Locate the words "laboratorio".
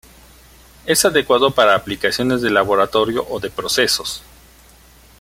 2.49-3.23